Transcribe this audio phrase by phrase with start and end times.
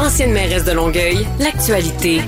[0.00, 2.20] Ancienne mairesse de Longueuil, l'actualité.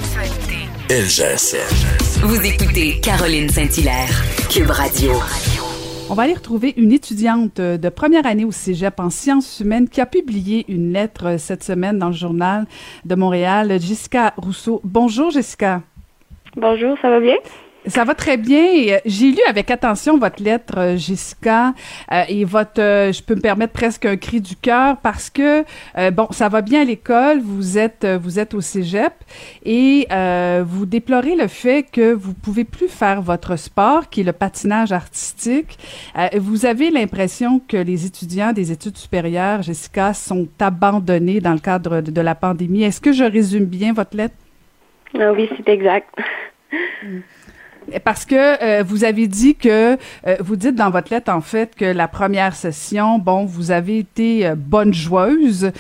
[0.91, 2.21] LGSN.
[2.21, 4.11] Vous écoutez Caroline Saint-Hilaire,
[4.51, 5.13] Cube Radio.
[6.11, 10.03] On va aller retrouver une étudiante de première année au Cégep en sciences humaines qui
[10.03, 12.67] a publié une lettre cette semaine dans le journal
[13.07, 14.83] de Montréal, Jessica Rousseau.
[14.85, 15.81] Bonjour Jessica.
[16.55, 17.37] Bonjour, ça va bien?
[17.87, 18.99] Ça va très bien.
[19.05, 21.75] J'ai lu avec attention votre lettre, euh, Jessica,
[22.13, 25.65] euh, et votre, euh, je peux me permettre presque un cri du cœur parce que
[26.11, 27.41] bon, ça va bien à l'école.
[27.41, 29.13] Vous êtes, vous êtes au cégep
[29.65, 30.07] et
[30.65, 34.93] vous déplorez le fait que vous pouvez plus faire votre sport, qui est le patinage
[34.93, 35.79] artistique.
[36.37, 42.01] vous avez l'impression que les étudiants des études supérieures, Jessica, sont abandonnés dans le cadre
[42.01, 42.85] de, de la pandémie.
[42.85, 44.35] Est-ce que je résume bien votre lettre?
[45.19, 46.09] Ah oui, c'est exact.
[47.03, 47.21] Mm.
[48.01, 49.97] Parce que euh, vous avez dit que
[50.27, 53.99] euh, vous dites dans votre lettre en fait que la première session, bon, vous avez
[53.99, 55.71] été euh, bonne joueuse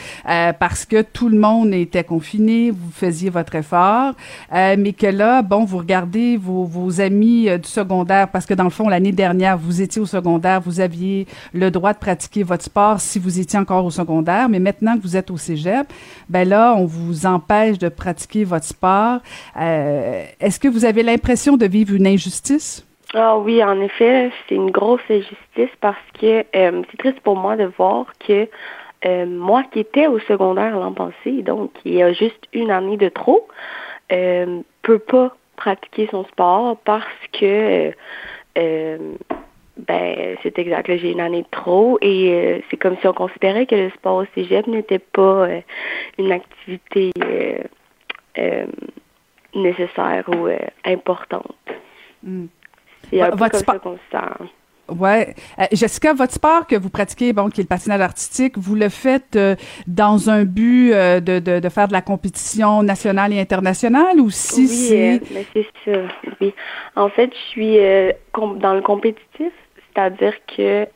[0.59, 4.15] parce que tout le monde était confiné, vous faisiez votre effort,
[4.52, 8.71] mais que là, bon, vous regardez vos, vos amis du secondaire parce que dans le
[8.71, 13.01] fond l'année dernière vous étiez au secondaire, vous aviez le droit de pratiquer votre sport
[13.01, 15.87] si vous étiez encore au secondaire, mais maintenant que vous êtes au cégep,
[16.29, 19.21] ben là, on vous empêche de pratiquer votre sport.
[19.57, 22.86] Est-ce que vous avez l'impression de vivre une injustice?
[23.14, 27.56] Ah oui, en effet, c'est une grosse injustice parce que euh, c'est triste pour moi
[27.56, 28.48] de voir que
[29.04, 32.96] euh, moi qui étais au secondaire l'an passé, donc il y a juste une année
[32.96, 33.48] de trop,
[34.12, 37.92] euh, peut pas pratiquer son sport parce que
[38.58, 38.98] euh,
[39.76, 43.74] ben c'est exact, j'ai une année de trop et c'est comme si on considérait que
[43.74, 45.48] le sport au cégep n'était pas
[46.18, 47.10] une activité
[49.54, 50.48] nécessaire ou
[50.84, 51.56] importante.
[52.23, 52.46] Mm.
[53.10, 54.48] C'est un votre peu sport- comme ça qu'on se sent.
[54.88, 58.74] Ouais, Euh, Jessica, votre sport que vous pratiquez, bon, qui est le patinage artistique, vous
[58.74, 59.54] le faites euh,
[59.87, 64.28] dans un but euh, de, de, de faire de la compétition nationale et internationale ou
[64.31, 66.00] si oui, c'est mais c'est ça.
[66.41, 66.53] Oui.
[66.97, 67.76] En fait, je suis
[68.34, 69.52] dans le compétitif,
[69.94, 70.86] c'est-à-dire que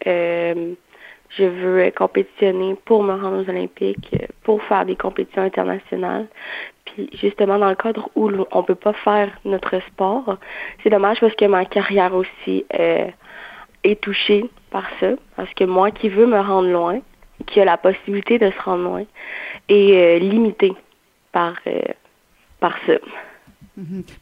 [1.37, 6.27] je veux compétitionner pour me rendre aux Olympiques, euh, pour faire des compétitions internationales.
[6.85, 10.37] Puis justement, dans le cadre où on peut pas faire notre sport,
[10.83, 13.09] c'est dommage parce que ma carrière aussi euh,
[13.85, 15.11] est touchée par ça.
[15.37, 17.01] Parce que moi qui veux me rendre loin,
[17.47, 19.05] qui a la possibilité de se rendre loin,
[19.69, 20.75] est euh, limitée
[21.33, 21.55] par,
[22.61, 22.95] par ça.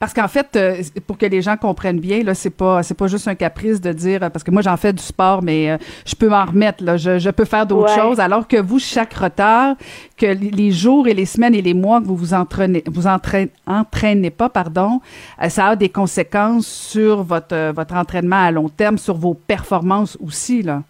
[0.00, 3.06] Parce qu'en fait, euh, pour que les gens comprennent bien, là, c'est pas c'est pas
[3.06, 6.14] juste un caprice de dire parce que moi j'en fais du sport, mais euh, je
[6.16, 8.00] peux m'en remettre, là, je, je peux faire d'autres Ouais.
[8.02, 9.76] choses, alors que vous chaque retard,
[10.16, 13.50] que les- jours et les semaines et les mois que vous vous entraînez, vous entraînez,
[13.66, 15.00] entraînez pas, pardon,
[15.42, 19.34] euh, ça a des conséquences sur votre euh, votre entraînement à long terme, sur vos
[19.34, 20.82] performances aussi, là.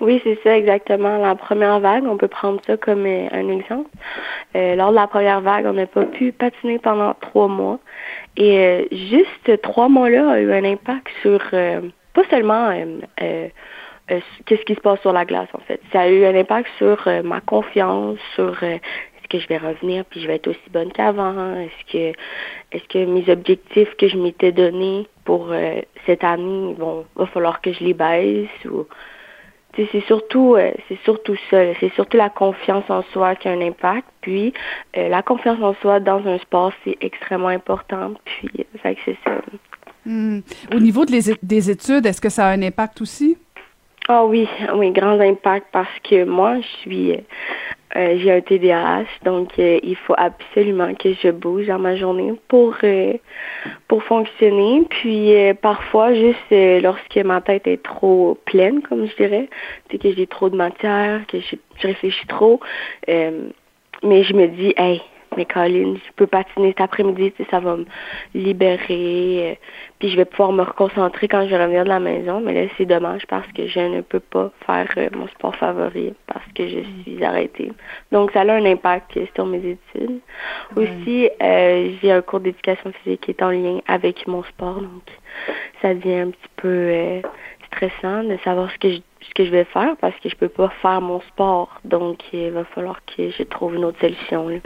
[0.00, 1.18] Oui, c'est ça exactement.
[1.18, 3.90] La première vague, on peut prendre ça comme euh, un exemple.
[4.56, 7.78] Euh, lors de la première vague, on n'a pas pu patiner pendant trois mois.
[8.36, 11.82] Et euh, juste trois mois-là a eu un impact sur euh,
[12.14, 12.70] pas seulement
[13.20, 13.48] euh,
[14.46, 15.80] qu'est-ce qui se passe sur la glace en fait.
[15.92, 20.20] Ça a eu un impact sur ma confiance, sur est-ce que je vais revenir puis
[20.20, 22.18] je vais être aussi bonne qu'avant, est-ce que
[22.72, 27.60] est-ce que mes objectifs que je m'étais donnés pour euh, cette année, bon, va falloir
[27.60, 28.86] que je les baisse ou
[29.76, 33.60] c'est surtout euh, c'est surtout ça, c'est surtout la confiance en soi qui a un
[33.60, 34.06] impact.
[34.20, 34.52] Puis
[34.96, 38.14] euh, la confiance en soi dans un sport, c'est extrêmement important.
[38.24, 39.32] Puis euh, c'est ça.
[40.04, 40.40] Hmm.
[40.74, 43.36] Au niveau de les des études, est-ce que ça a un impact aussi?
[44.08, 47.14] Ah oui, oui, grand impact parce que moi, je suis,
[47.96, 52.34] euh, j'ai un TDAH, donc euh, il faut absolument que je bouge dans ma journée
[52.48, 53.14] pour euh,
[53.88, 54.84] pour fonctionner.
[54.88, 59.48] Puis euh, parfois, juste euh, lorsque ma tête est trop pleine, comme je dirais,
[59.90, 62.60] c'est que j'ai trop de matière, que je, je réfléchis trop,
[63.08, 63.48] euh,
[64.04, 65.02] mais je me dis, hey,
[65.36, 67.84] mais Colin, je peux patiner cet après-midi, tu sais, ça va me
[68.34, 69.50] libérer.
[69.50, 69.54] euh,
[69.98, 72.40] puis je vais pouvoir me reconcentrer quand je vais revenir de la maison.
[72.40, 76.14] Mais là, c'est dommage parce que je ne peux pas faire euh, mon sport favori
[76.26, 77.70] parce que je suis arrêtée.
[78.10, 80.20] Donc, ça a un impact sur mes études.
[80.76, 84.80] Aussi, euh, j'ai un cours d'éducation physique qui est en lien avec mon sport.
[84.80, 85.02] Donc,
[85.82, 87.20] ça devient un petit peu euh,
[87.66, 90.48] stressant de savoir ce que je ce que je vais faire parce que je peux
[90.48, 91.78] pas faire mon sport.
[91.84, 94.48] Donc, il va falloir que je trouve une autre solution.
[94.48, 94.56] là.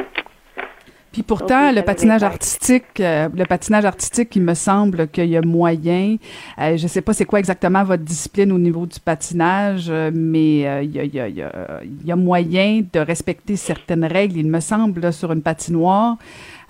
[1.14, 5.42] Puis pourtant, le patinage artistique, euh, le patinage artistique, il me semble qu'il y a
[5.42, 6.16] moyen.
[6.60, 10.66] Euh, je sais pas c'est quoi exactement votre discipline au niveau du patinage, euh, mais
[10.66, 14.04] euh, il y, a, y a- y a- il y a moyen de respecter certaines
[14.04, 14.36] règles.
[14.38, 16.16] Il me semble là, sur une patinoire,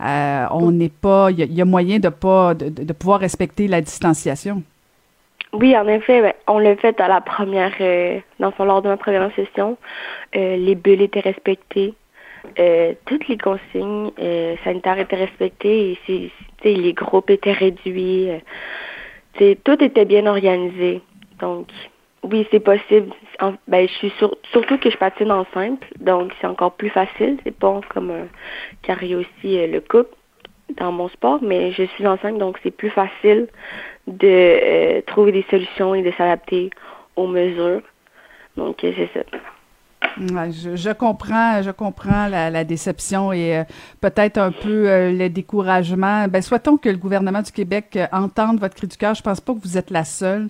[0.02, 3.80] euh, on n'est pas, il y, a- moyen de pas de, de- pouvoir respecter la
[3.80, 4.62] distanciation.
[5.54, 8.88] Oui, en effet, ben, on l'a fait à la première, euh, dans fond, lors de
[8.88, 9.78] ma première session.
[10.36, 11.94] Euh, les bulles étaient respectées.
[13.06, 14.10] Toutes les consignes
[14.64, 18.28] sanitaires étaient respectées et les groupes étaient réduits.
[19.64, 21.02] tout était bien organisé.
[21.40, 21.68] Donc,
[22.22, 23.12] oui, c'est possible.
[23.68, 24.12] ben, je suis
[24.50, 27.38] surtout que je patine en simple, donc c'est encore plus facile.
[27.44, 28.26] C'est pas comme un
[28.82, 30.14] carré aussi le couple
[30.76, 33.48] dans mon sport, mais je suis enceinte, donc c'est plus facile
[34.06, 36.70] de euh, trouver des solutions et de s'adapter
[37.16, 37.82] aux mesures.
[38.56, 39.24] Donc, euh, c'est ça.
[40.18, 43.64] Je, comprends, je comprends la, déception et euh,
[44.00, 46.28] peut-être un peu le découragement.
[46.28, 49.14] Ben, souhaitons que le gouvernement du Québec entende votre cri du cœur.
[49.14, 50.48] Je pense pas que vous êtes la seule.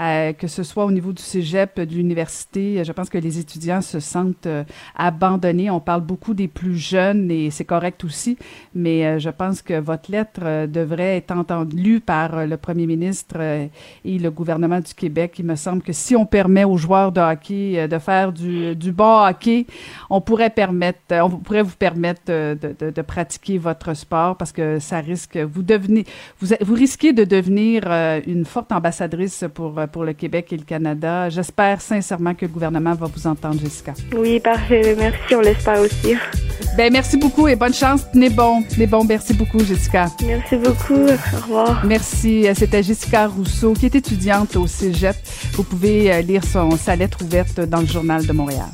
[0.00, 2.82] Euh, que ce soit au niveau du cégep, de l'université.
[2.84, 4.64] Je pense que les étudiants se sentent euh,
[4.96, 5.68] abandonnés.
[5.68, 8.38] On parle beaucoup des plus jeunes et c'est correct aussi,
[8.74, 14.18] mais euh, je pense que votre lettre devrait être entendue par le premier ministre et
[14.18, 15.34] le gouvernement du Québec.
[15.38, 18.92] Il me semble que si on permet aux joueurs de hockey de faire du, du
[18.92, 19.66] bon hockey,
[20.08, 24.78] on pourrait permettre, on pourrait vous permettre de, de, de pratiquer votre sport parce que
[24.78, 26.06] ça risque, vous devenez,
[26.38, 27.84] vous, vous risquez de devenir
[28.26, 31.28] une forte ambassadrice pour pour le Québec et le Canada.
[31.28, 33.94] J'espère sincèrement que le gouvernement va vous entendre, Jessica.
[34.16, 34.94] Oui, parfait.
[34.98, 36.16] Merci, on l'espère aussi.
[36.76, 38.02] Ben, merci beaucoup et bonne chance.
[38.12, 38.62] Tenez bon.
[38.62, 39.04] Tenez bon.
[39.04, 40.06] Merci beaucoup, Jessica.
[40.24, 40.94] Merci beaucoup.
[40.94, 41.84] Au revoir.
[41.84, 42.46] Merci.
[42.54, 45.16] C'était Jessica Rousseau, qui est étudiante au Cégep.
[45.52, 48.68] Vous pouvez euh, lire son, sa lettre ouverte dans le Journal de Montréal.